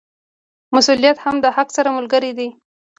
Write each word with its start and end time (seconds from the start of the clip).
مسوولیت 0.73 1.17
هم 1.25 1.35
د 1.41 1.45
حق 1.55 1.69
سره 1.77 1.89
ملګری 1.97 2.31
دی. 2.37 2.47